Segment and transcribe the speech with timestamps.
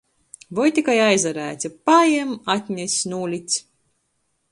[0.59, 3.59] Voi tikai aizarēce– pajem, atnes, nūlic.